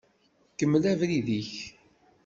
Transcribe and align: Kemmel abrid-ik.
Kemmel 0.57 0.83
abrid-ik. 0.91 1.53